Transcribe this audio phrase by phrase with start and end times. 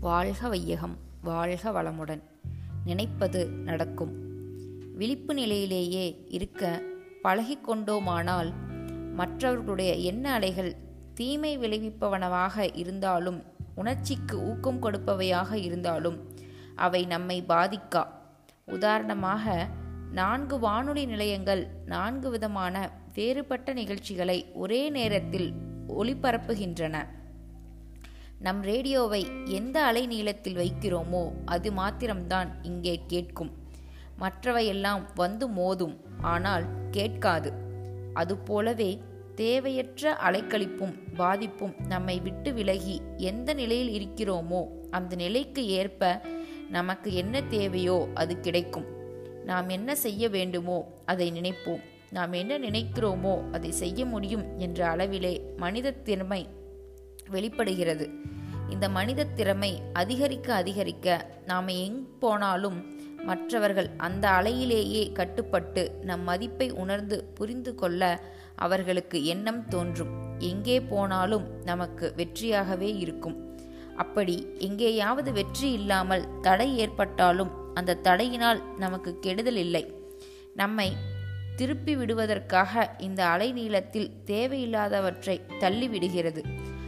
[0.00, 2.22] வாழ்க வையகம் வாழ்க வளமுடன்
[2.84, 4.14] நினைப்பது நடக்கும்.
[4.94, 6.82] விழிப்பு நிலையிலேயே இருக்க
[7.22, 8.52] பழகிக்கொண்டோமானால்
[9.14, 10.76] மற்றவர்களுடைய எண்ண அலைகள்
[11.14, 13.42] தீமை விளைவிப்பவனவாக இருந்தாலும்
[13.74, 16.34] உணர்ச்சிக்கு ஊக்கம் கொடுப்பவையாக இருந்தாலும்
[16.74, 18.06] அவை நம்மை பாதிக்கா.
[18.64, 19.68] உதாரணமாக
[20.12, 25.52] நான்கு வானொலி நிலையங்கள் நான்கு விதமான வேறுபட்ட நிகழ்ச்சிகளை ஒரே நேரத்தில்
[25.88, 27.06] ஒளிபரப்புகின்றன.
[28.40, 33.50] நம் ரேடியோவை எந்த அலைநீளத்தில் வைக்கிறோமோ அது மாத்திரம்தான் இங்கே கேட்கும்.
[34.20, 37.52] மற்றவையெல்லாம் வந்து மோதும் ஆனால் கேட்காது.
[38.12, 39.00] அதுபோலவே
[39.34, 46.20] தேவையற்ற அலைக்கழிப்பும் பாதிப்பும் நம்மை விட்டு விலகி எந்த நிலையில் இருக்கிறோமோ அந்த நிலைக்கு ஏற்ப
[46.68, 48.86] நமக்கு என்ன தேவையோ அது கிடைக்கும்.
[49.44, 51.82] நாம் என்ன செய்ய வேண்டுமோ அதை நினைப்போம்.
[52.10, 56.48] நாம் என்ன நினைக்கிறோமோ அதை செய்ய முடியும் என்ற அளவிலே மனித திறமை
[57.30, 58.10] வெளிப்படுகிறது.
[58.70, 62.78] இந்த மனித திறமை அதிகரிக்க அதிகரிக்க நாம் எங் போனாலும்
[63.24, 68.20] மற்றவர்கள் அந்த அலையிலேயே கட்டுப்பட்டு நம் மதிப்பை உணர்ந்து புரிந்து கொள்ள
[68.56, 70.12] அவர்களுக்கு எண்ணம் தோன்றும்.
[70.38, 73.36] எங்கே போனாலும் நமக்கு வெற்றியாகவே இருக்கும்.
[73.96, 79.84] அப்படி எங்கேயாவது வெற்றி இல்லாமல் தடை ஏற்பட்டாலும் அந்த தடையினால் நமக்கு கெடுதல் இல்லை.
[80.54, 80.96] நம்மை
[81.56, 86.42] திருப்பி விடுவதற்காக இந்த அலைநீளத்தில் தேவையில்லாதவற்றை தள்ளிவிடுகிறது.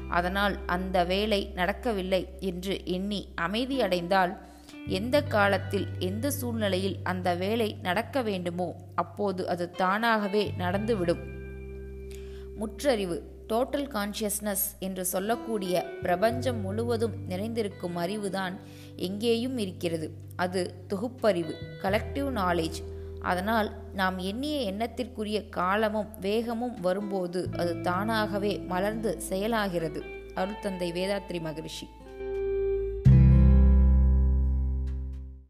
[0.09, 4.37] அதனால் அந்த வேலை நடக்கவில்லை என்று எண்ணி அமைதியடைந்தால்
[4.87, 11.25] எந்த காலத்தில் எந்த சூழ்நிலையில் அந்த வேலை நடக்க வேண்டுமோ அப்போது அது தானாகவே நடந்துவிடும்.
[12.57, 18.53] முற்றறிவு டோட்டல் கான்ஷியஸ்னஸ் என்று சொல்லக்கூடிய பிரபஞ்சம் முழுவதும் நிறைந்திருக்கும் அறிவுதான்
[18.97, 20.11] எங்கேயும் இருக்கிறது.
[20.37, 30.03] அது தொகுப்பறிவு கலெக்டிவ் நாலேஜ் அதனால் நாம் எண்ணிய எண்ணத்திற்குரிய காலமும் வேகமும் வரும்போது அது தானாகவே மலர்ந்து செயலாகிறது.
[30.35, 31.89] அருள்தந்தை வேதாத்ரி மகரிஷி.